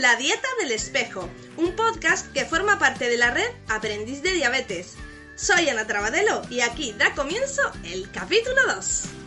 [0.00, 4.94] La Dieta del Espejo, un podcast que forma parte de la red Aprendiz de Diabetes.
[5.34, 9.17] Soy Ana Trabadelo y aquí da comienzo el capítulo 2.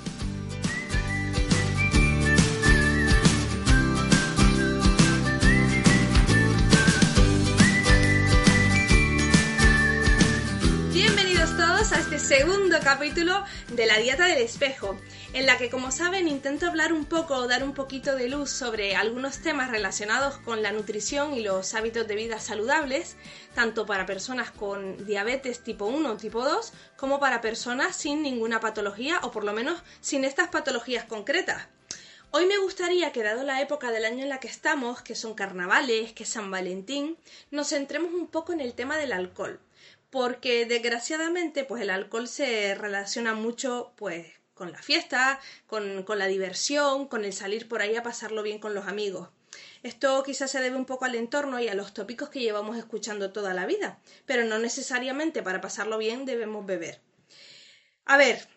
[12.37, 13.43] Segundo capítulo
[13.73, 14.97] de la dieta del espejo,
[15.33, 18.49] en la que como saben intento hablar un poco o dar un poquito de luz
[18.49, 23.17] sobre algunos temas relacionados con la nutrición y los hábitos de vida saludables,
[23.53, 28.61] tanto para personas con diabetes tipo 1 o tipo 2, como para personas sin ninguna
[28.61, 31.67] patología o por lo menos sin estas patologías concretas.
[32.31, 35.33] Hoy me gustaría que, dado la época del año en la que estamos, que son
[35.33, 37.17] carnavales, que es San Valentín,
[37.51, 39.59] nos centremos un poco en el tema del alcohol
[40.11, 46.27] porque desgraciadamente pues el alcohol se relaciona mucho pues con la fiesta, con, con, la
[46.27, 49.29] diversión, con el salir por ahí a pasarlo bien con los amigos.
[49.81, 53.31] Esto quizás se debe un poco al entorno y a los tópicos que llevamos escuchando
[53.31, 57.01] toda la vida, pero no necesariamente para pasarlo bien debemos beber.
[58.05, 58.47] A ver,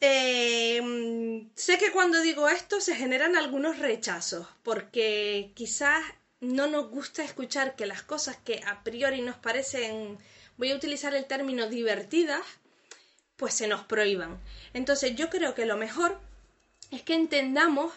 [0.00, 6.02] eh, sé que cuando digo esto se generan algunos rechazos, porque quizás
[6.40, 10.18] no nos gusta escuchar que las cosas que a priori nos parecen
[10.58, 12.42] voy a utilizar el término divertidas,
[13.36, 14.40] pues se nos prohíban.
[14.72, 16.18] Entonces yo creo que lo mejor
[16.90, 17.92] es que entendamos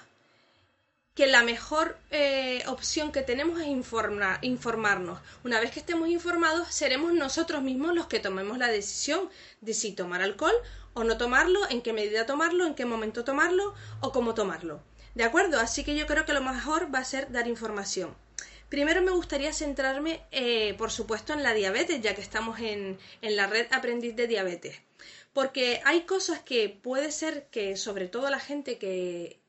[1.16, 5.19] que la mejor eh, opción que tenemos es informarnos.
[5.44, 9.29] Una vez que estemos informados, seremos nosotros mismos los que tomemos la decisión
[9.59, 10.56] de si tomar alcohol
[10.94, 14.81] o no tomarlo, en qué medida tomarlo, en qué momento tomarlo o cómo tomarlo.
[15.13, 15.59] ¿De acuerdo?
[15.59, 18.16] Así que yo creo que lo mejor va a ser dar información.
[18.69, 23.35] Primero me gustaría centrarme, eh, por supuesto, en la diabetes, ya que estamos en, en
[23.35, 24.80] la red Aprendiz de Diabetes.
[25.34, 29.40] Porque hay cosas que puede ser que, sobre todo la gente que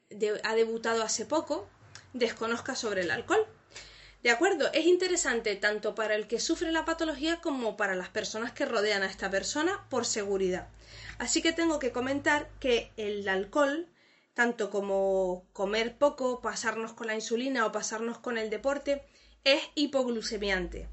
[0.42, 1.68] ha debutado hace poco,
[2.14, 3.46] desconozca sobre el alcohol.
[4.22, 8.52] De acuerdo, es interesante tanto para el que sufre la patología como para las personas
[8.52, 10.68] que rodean a esta persona por seguridad.
[11.18, 13.86] Así que tengo que comentar que el alcohol
[14.34, 19.02] tanto como comer poco, pasarnos con la insulina o pasarnos con el deporte,
[19.44, 20.88] es hipoglucemiante.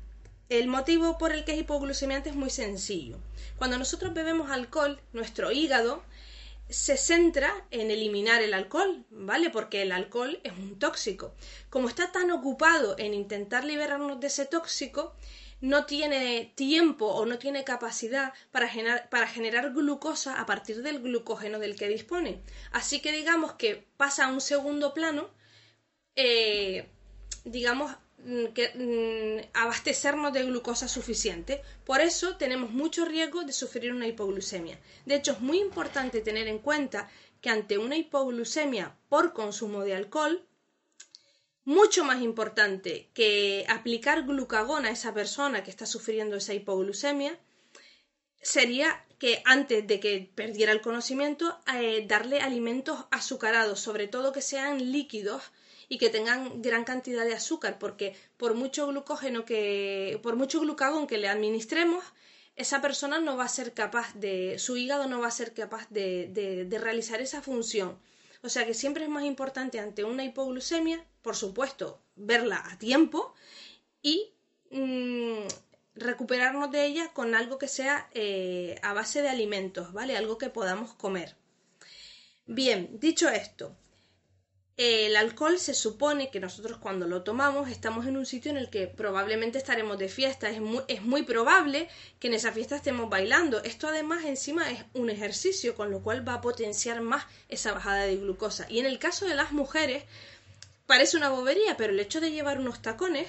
[0.49, 3.17] El motivo por el que es hipoglucemiante es muy sencillo.
[3.57, 6.03] Cuando nosotros bebemos alcohol, nuestro hígado
[6.69, 9.49] se centra en eliminar el alcohol, ¿vale?
[9.49, 11.33] Porque el alcohol es un tóxico.
[11.69, 15.15] Como está tan ocupado en intentar liberarnos de ese tóxico,
[15.59, 21.75] no tiene tiempo o no tiene capacidad para generar, glucosa a partir del glucógeno del
[21.75, 22.41] que dispone.
[22.71, 25.29] Así que digamos que pasa a un segundo plano,
[26.15, 26.89] eh,
[27.43, 27.91] digamos,
[28.53, 31.61] que mm, abastecernos de glucosa suficiente.
[31.85, 34.79] Por eso tenemos mucho riesgo de sufrir una hipoglucemia.
[35.05, 37.09] De hecho, es muy importante tener en cuenta
[37.41, 40.45] que ante una hipoglucemia por consumo de alcohol,
[41.63, 47.37] mucho más importante que aplicar glucagón a esa persona que está sufriendo esa hipoglucemia
[48.41, 54.41] sería que antes de que perdiera el conocimiento eh, darle alimentos azucarados, sobre todo que
[54.41, 55.43] sean líquidos
[55.89, 61.07] y que tengan gran cantidad de azúcar, porque por mucho glucógeno que, por mucho glucagón
[61.07, 62.03] que le administremos,
[62.55, 65.87] esa persona no va a ser capaz de, su hígado no va a ser capaz
[65.89, 66.27] de,
[66.67, 67.99] de, realizar esa función.
[68.41, 73.33] O sea que siempre es más importante ante una hipoglucemia, por supuesto, verla a tiempo
[74.01, 74.33] y
[74.71, 75.45] mmm,
[75.95, 80.17] recuperarnos de ella con algo que sea eh, a base de alimentos, ¿vale?
[80.17, 81.35] Algo que podamos comer.
[82.45, 83.75] Bien, dicho esto,
[84.77, 88.69] el alcohol se supone que nosotros cuando lo tomamos estamos en un sitio en el
[88.69, 90.51] que probablemente estaremos de fiesta.
[90.51, 91.89] Es muy, es muy, probable
[92.19, 93.63] que en esa fiesta estemos bailando.
[93.63, 98.03] Esto además encima es un ejercicio, con lo cual va a potenciar más esa bajada
[98.03, 98.67] de glucosa.
[98.69, 100.03] Y en el caso de las mujeres,
[100.85, 103.27] parece una bobería, pero el hecho de llevar unos tacones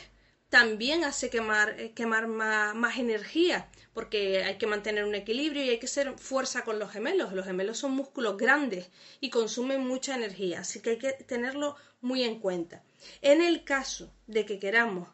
[0.51, 5.71] también hace quemar, eh, quemar más, más, energía, porque hay que mantener un equilibrio y
[5.71, 7.33] hay que ser fuerza con los gemelos.
[7.33, 8.89] Los gemelos son músculos grandes
[9.21, 12.83] y consumen mucha energía, así que hay que tenerlo muy en cuenta.
[13.21, 15.09] En el caso de que queramos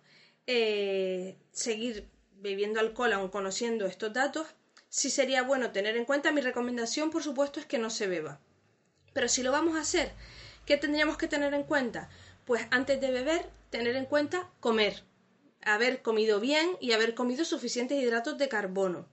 [0.46, 4.46] eh, seguir bebiendo alcohol aún conociendo estos datos,
[4.88, 8.40] sí sería bueno tener en cuenta, mi recomendación por supuesto es que no se beba.
[9.12, 10.12] Pero si lo vamos a hacer,
[10.66, 12.10] ¿qué tendríamos que tener en cuenta?
[12.44, 15.02] Pues antes de beber, tener en cuenta comer,
[15.64, 19.06] haber comido bien y haber comido suficientes hidratos de carbono.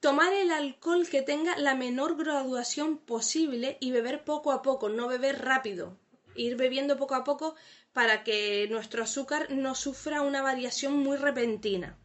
[0.00, 5.08] Tomar el alcohol que tenga la menor graduación posible y beber poco a poco, no
[5.08, 5.96] beber rápido.
[6.34, 7.54] Ir bebiendo poco a poco
[7.92, 11.96] para que nuestro azúcar no sufra una variación muy repentina.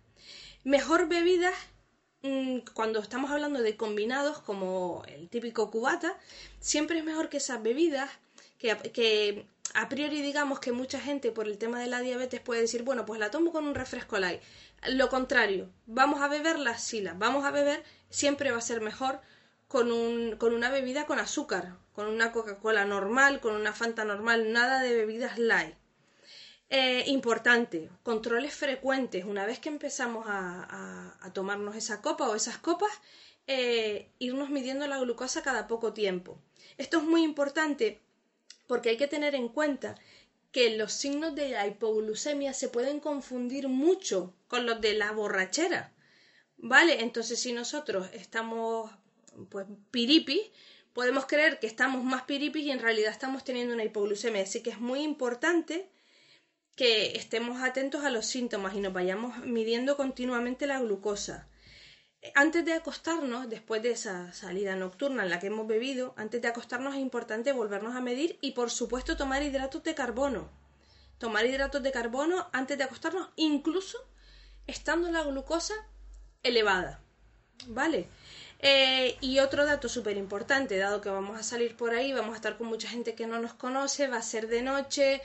[0.63, 1.55] Mejor bebidas
[2.21, 6.17] Mm, cuando estamos hablando de combinados como el típico cubata,
[6.59, 8.09] siempre es mejor que esas bebidas
[8.57, 12.61] que, que, a priori digamos que mucha gente por el tema de la diabetes puede
[12.61, 14.41] decir, bueno, pues la tomo con un refresco light.
[14.87, 19.19] Lo contrario, vamos a beberlas, sí las vamos a beber, siempre va a ser mejor
[19.67, 24.51] con, un, con una bebida con azúcar, con una Coca-Cola normal, con una Fanta normal,
[24.51, 25.75] nada de bebidas light.
[26.71, 29.25] Eh, importante, controles frecuentes.
[29.25, 32.91] Una vez que empezamos a, tomarnos esa copa o esas copas,
[33.47, 36.39] eh, irnos midiendo la glucosa cada poco tiempo.
[36.77, 37.99] Esto es muy importante
[38.69, 39.95] porque hay que tener en cuenta
[40.51, 45.91] que los signos de la hipoglucemia se pueden confundir mucho con los de la borrachera.
[46.57, 47.01] ¿Vale?
[47.01, 48.91] Entonces, si nosotros estamos
[49.49, 50.51] pues piripis,
[50.93, 54.43] podemos creer que estamos más piripis y en realidad estamos teniendo una hipoglucemia.
[54.43, 55.89] Así que es muy importante
[56.75, 61.48] que estemos atentos a los síntomas y nos vayamos midiendo continuamente la glucosa.
[62.35, 66.49] Antes de acostarnos, después de esa salida nocturna en la que hemos bebido, antes de
[66.49, 70.49] acostarnos es importante volvernos a medir y por supuesto tomar hidratos de carbono.
[71.17, 73.97] Tomar hidratos de carbono antes de acostarnos, incluso
[74.67, 75.73] estando la glucosa
[76.43, 77.01] elevada.
[77.67, 78.09] ¿Vale?
[78.59, 82.35] Eh, y otro dato súper importante, dado que vamos a salir por ahí, vamos a
[82.35, 85.21] estar con mucha gente que no nos conoce, va a ser de noche,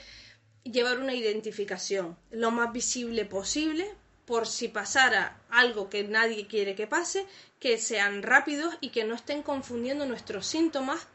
[0.63, 3.93] llevar una identificación lo más visible posible
[4.25, 7.25] por si pasara algo que nadie quiere que pase,
[7.59, 11.07] que sean rápidos y que no estén confundiendo nuestros síntomas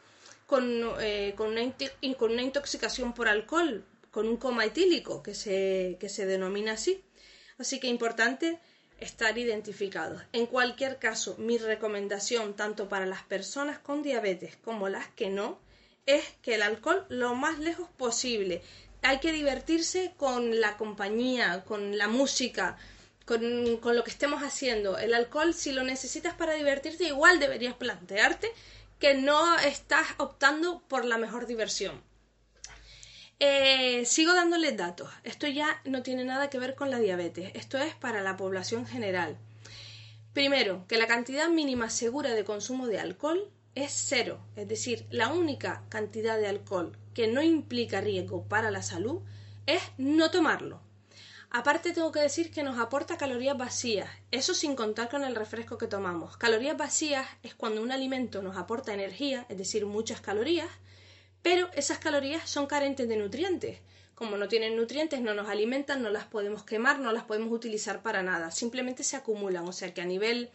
[0.46, 0.64] con,
[1.00, 6.26] eh, una, con una, intoxicación por alcohol, con un coma etílico, que se, que se
[6.26, 7.04] denomina así.
[7.58, 8.58] Así que importante
[8.98, 10.22] estar identificados.
[10.32, 15.58] En cualquier caso, mi recomendación, tanto para las personas con diabetes como las que no,
[16.06, 18.62] es que el alcohol lo más lejos posible
[19.02, 22.76] hay que divertirse con la compañía, con la música,
[23.30, 24.98] con, lo que estemos haciendo.
[24.98, 28.50] El alcohol, si lo necesitas para divertirte, igual deberías plantearte
[28.98, 32.02] que no estás optando por la mejor diversión.
[33.38, 35.08] Eh, sigo dándoles datos.
[35.22, 37.52] Esto ya no tiene nada que ver con la diabetes.
[37.54, 39.38] Esto es para la población general.
[40.32, 45.28] Primero, que la cantidad mínima segura de consumo de alcohol es cero, es decir, la
[45.28, 49.20] única cantidad de alcohol que no implica riesgo para la salud
[49.66, 50.80] es no tomarlo.
[51.52, 55.78] Aparte tengo que decir que nos aporta calorías vacías, eso sin contar con el refresco
[55.78, 56.36] que tomamos.
[56.36, 60.68] Calorías vacías es cuando un alimento nos aporta energía, es decir, muchas calorías,
[61.42, 63.80] pero esas calorías son carentes de nutrientes.
[64.14, 68.00] Como no tienen nutrientes, no nos alimentan, no las podemos quemar, no las podemos utilizar
[68.00, 70.50] para nada, simplemente se acumulan, o sea que a nivel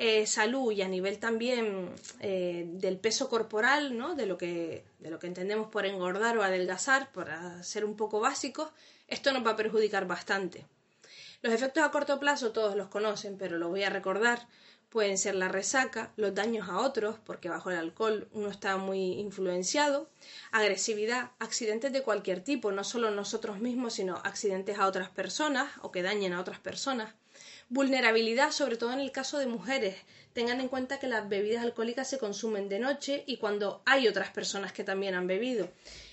[0.00, 1.90] eh, salud y a nivel también
[2.20, 4.14] eh, del peso corporal, ¿no?
[4.14, 7.28] de, lo que, de lo que entendemos por engordar o adelgazar, por
[7.62, 8.70] ser un poco básicos,
[9.08, 10.64] esto nos va a perjudicar bastante.
[11.42, 14.46] Los efectos a corto plazo todos los conocen, pero lo voy a recordar.
[14.88, 19.14] Pueden ser la resaca, los daños a otros, porque bajo el alcohol uno está muy
[19.14, 20.08] influenciado,
[20.52, 25.90] agresividad, accidentes de cualquier tipo, no solo nosotros mismos, sino accidentes a otras personas o
[25.90, 27.14] que dañen a otras personas,
[27.70, 29.96] Vulnerabilidad, sobre todo en el caso de mujeres.
[30.32, 34.30] Tengan en cuenta que las bebidas alcohólicas se consumen de noche y cuando hay otras
[34.30, 35.70] personas que también han bebido.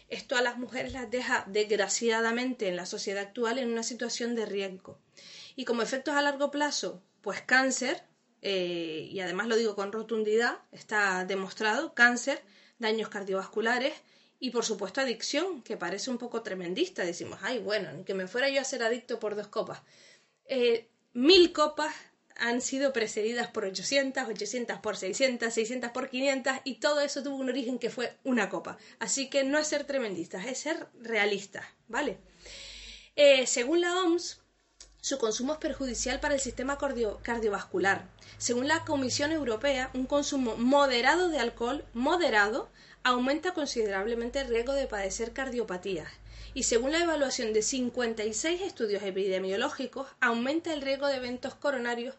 [0.09, 4.45] Esto a las mujeres las deja, desgraciadamente, en la sociedad actual en una situación de
[4.45, 4.99] riesgo.
[5.55, 8.03] Y como efectos a largo plazo, pues cáncer,
[8.41, 12.43] eh, y además lo digo con rotundidad, está demostrado, cáncer,
[12.77, 13.93] daños cardiovasculares
[14.39, 17.03] y por supuesto adicción, que parece un poco tremendista.
[17.03, 19.81] Decimos, ay, bueno, que me fuera yo a ser adicto por dos copas.
[20.47, 21.95] Eh, mil copas
[22.35, 27.37] han sido precedidas por 800, 800 por 600, 600 por 500 y todo eso tuvo
[27.37, 28.77] un origen que fue una copa.
[28.99, 32.17] Así que no es ser tremendistas, es ser realistas, ¿vale?
[33.15, 34.41] Eh, según la OMS,
[34.99, 38.09] su consumo es perjudicial para el sistema cardiovascular.
[38.37, 42.69] Según la Comisión Europea, un consumo moderado de alcohol, moderado,
[43.03, 46.09] aumenta considerablemente el riesgo de padecer cardiopatías
[46.55, 52.15] y según la evaluación de 56 estudios epidemiológicos, aumenta el riesgo de eventos coronarios,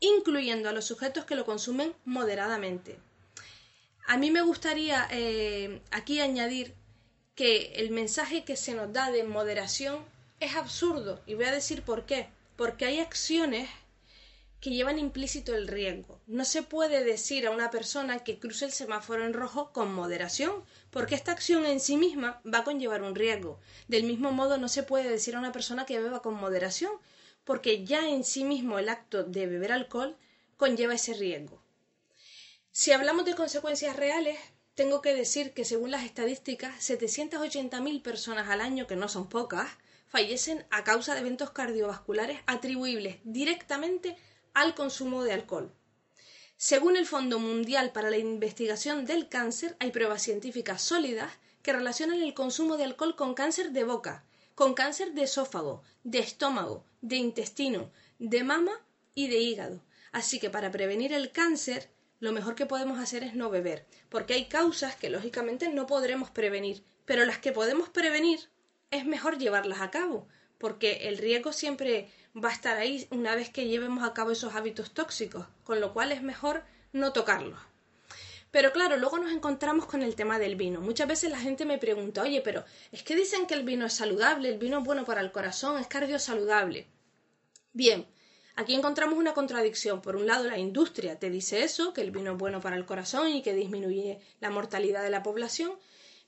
[0.00, 2.98] incluyendo a los sujetos que lo consumen moderadamente.
[4.08, 6.74] A mí me gustaría eh, aquí añadir
[7.36, 10.04] que el mensaje que se nos da de moderación
[10.40, 12.28] es absurdo y voy a decir por qué.
[12.56, 13.70] Porque hay acciones
[14.66, 16.20] que llevan implícito el riesgo.
[16.26, 20.64] No se puede decir a una persona que cruce el semáforo en rojo con moderación,
[20.90, 23.60] porque esta acción en sí misma va a conllevar un riesgo.
[23.86, 26.90] Del mismo modo, no se puede decir a una persona que beba con moderación,
[27.44, 30.16] porque ya en sí mismo el acto de beber alcohol
[30.56, 31.62] conlleva ese riesgo.
[32.72, 34.36] Si hablamos de consecuencias reales,
[34.74, 39.68] tengo que decir que según las estadísticas, 780.000 personas al año, que no son pocas,
[40.08, 44.16] fallecen a causa de eventos cardiovasculares atribuibles directamente
[44.56, 45.70] al consumo de alcohol.
[46.56, 52.22] Según el Fondo Mundial para la Investigación del Cáncer, hay pruebas científicas sólidas que relacionan
[52.22, 57.16] el consumo de alcohol con cáncer de boca, con cáncer de esófago, de estómago, de
[57.16, 58.72] intestino, de mama
[59.14, 59.82] y de hígado.
[60.10, 64.32] Así que para prevenir el cáncer, lo mejor que podemos hacer es no beber, porque
[64.32, 68.40] hay causas que lógicamente no podremos prevenir, pero las que podemos prevenir
[68.90, 73.50] es mejor llevarlas a cabo, porque el riesgo siempre va a estar ahí una vez
[73.50, 77.58] que llevemos a cabo esos hábitos tóxicos, con lo cual es mejor no tocarlos.
[78.50, 80.80] Pero claro, luego nos encontramos con el tema del vino.
[80.80, 83.94] Muchas veces la gente me pregunta, oye, pero es que dicen que el vino es
[83.94, 86.86] saludable, el vino es bueno para el corazón, es cardiosaludable.
[87.72, 88.06] Bien,
[88.54, 90.00] aquí encontramos una contradicción.
[90.00, 92.86] Por un lado, la industria te dice eso, que el vino es bueno para el
[92.86, 95.72] corazón y que disminuye la mortalidad de la población,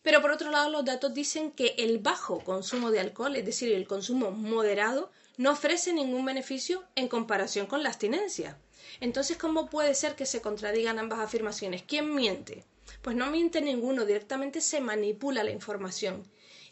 [0.02, 3.72] pero por otro lado, los datos dicen que el bajo consumo de alcohol, es decir,
[3.72, 8.58] el consumo moderado, no ofrece ningún beneficio en comparación con la abstinencia.
[9.00, 11.84] Entonces, ¿cómo puede ser que se contradigan ambas afirmaciones?
[11.84, 12.64] ¿Quién miente?
[13.02, 16.24] Pues no miente ninguno, directamente se manipula la información.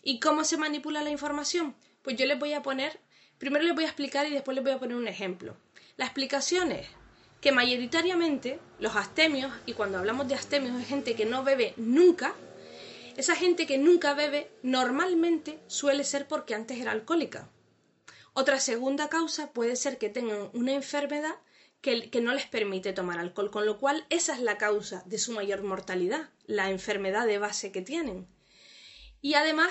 [0.02, 1.76] ¿Y cómo se manipula la información?
[2.02, 2.98] Pues yo les voy a poner,
[3.38, 5.56] primero les voy a explicar y después les voy a poner un ejemplo.
[5.96, 6.88] La explicación es
[7.40, 12.34] que mayoritariamente los astemios, y cuando hablamos de astemios es gente que no bebe nunca,
[13.16, 17.48] esa gente que nunca bebe normalmente suele ser porque antes era alcohólica.
[18.38, 21.36] Otra segunda causa puede ser que tengan una enfermedad
[21.80, 25.32] que, no les permite tomar alcohol, con lo cual esa es la causa de su
[25.32, 28.28] mayor mortalidad, la enfermedad de base que tienen.
[29.22, 29.70] Y además,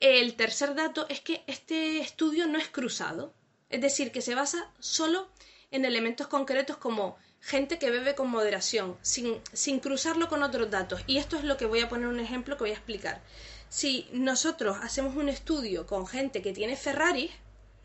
[0.00, 3.32] el tercer dato es que este estudio no es cruzado,
[3.70, 5.30] es decir, que se basa solo
[5.70, 11.02] en elementos concretos como gente que bebe con moderación, sin, sin cruzarlo con otros datos.
[11.06, 13.22] Y esto es lo que voy a poner un ejemplo que voy a explicar.
[13.70, 17.30] Si nosotros hacemos un estudio con gente que tiene Ferrari,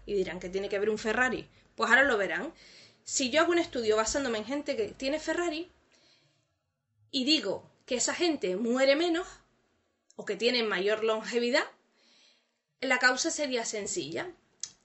[0.07, 1.47] y dirán que tiene que ver un Ferrari.
[1.75, 2.51] Pues ahora lo verán.
[3.03, 5.69] Si yo hago un estudio basándome en gente que tiene Ferrari
[7.11, 9.27] y digo que esa gente muere menos
[10.15, 11.65] o que tiene mayor longevidad,
[12.81, 14.31] la causa sería sencilla.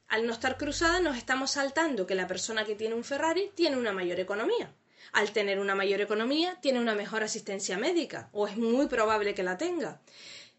[0.08, 3.76] Al no estar cruzada nos estamos saltando que la persona que tiene un Ferrari tiene
[3.76, 4.74] una mayor economía.
[5.12, 9.42] Al tener una mayor economía tiene una mejor asistencia médica o es muy probable que
[9.42, 10.00] la tenga.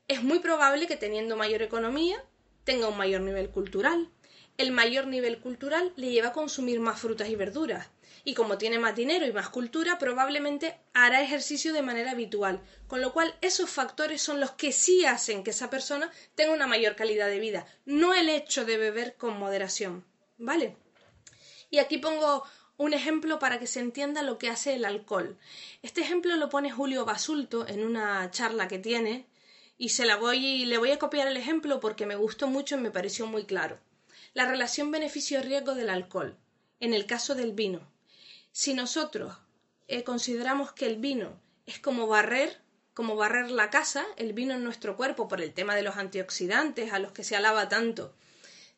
[0.08, 2.24] Es muy probable que teniendo mayor economía
[2.64, 4.10] tenga un mayor nivel cultural,
[4.58, 7.90] el mayor nivel cultural le lleva a consumir más frutas y verduras.
[8.24, 12.62] Y como tiene más dinero y más cultura, probablemente hará ejercicio de manera habitual.
[12.88, 16.68] Con lo cual, esos factores son los que sí hacen que esa persona tenga una
[16.68, 20.06] mayor calidad de vida, no el hecho de beber con moderación.
[20.38, 20.78] ¿Vale?
[21.70, 22.44] Y aquí pongo
[22.78, 25.38] un ejemplo para que se entienda lo que hace el alcohol.
[25.82, 29.28] Este ejemplo lo pone Julio Basulto en una charla que tiene
[29.78, 32.76] y se la voy y le voy a copiar el ejemplo porque me gustó mucho
[32.76, 33.80] y me pareció muy claro
[34.34, 36.38] la relación beneficio-riesgo del alcohol,
[36.80, 37.82] en el caso del vino.
[38.52, 39.38] Si nosotros
[39.88, 42.62] eh, consideramos que el vino es como barrer,
[42.94, 46.94] como barrer la casa, el vino en nuestro cuerpo por el tema de los antioxidantes
[46.94, 48.14] a los que se alaba tanto,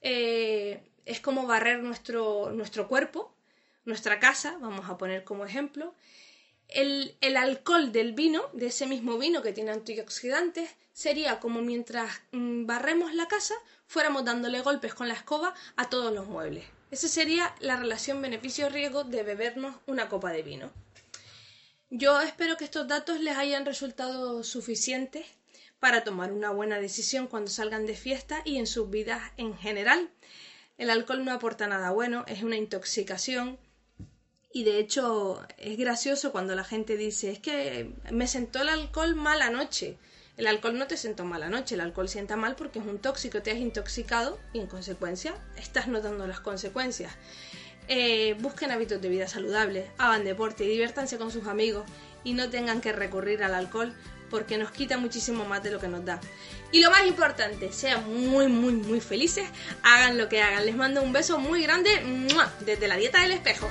[0.01, 3.33] eh, es como barrer nuestro, nuestro cuerpo,
[3.85, 5.93] nuestra casa, vamos a poner como ejemplo,
[6.67, 12.65] el, alcohol del vino, de ese mismo vino que tiene antioxidantes, sería como mientras mm,
[12.65, 13.55] barremos la casa,
[13.87, 16.65] fuéramos dándole golpes con la escoba a todos los muebles.
[16.91, 20.71] Esa sería la relación beneficio-riesgo de bebernos una copa de vino.
[21.89, 25.25] Yo espero que estos datos les hayan resultado suficientes
[25.79, 30.09] para tomar una buena decisión cuando salgan de fiesta y en sus vidas en general.
[30.77, 33.59] El alcohol no aporta nada bueno, es una intoxicación
[34.55, 39.13] y de hecho es gracioso cuando la gente dice es que me sentó el alcohol
[39.13, 39.97] mala noche.
[40.37, 43.41] El alcohol no te sentó mala noche, el alcohol sienta mal porque es un tóxico,
[43.41, 47.11] te has intoxicado y en consecuencia estás notando las consecuencias.
[47.89, 51.85] Eh, busquen hábitos de vida saludables, hagan deporte diviértanse con sus amigos
[52.23, 53.93] y no tengan que recurrir al alcohol
[54.29, 56.21] porque nos quita muchísimo más de lo que nos da.
[56.71, 59.49] Y lo más importante, sean muy, muy, muy felices,
[59.83, 60.65] hagan lo que hagan.
[60.65, 61.89] Les mando un beso muy grande
[62.61, 63.69] desde la dieta del espejo.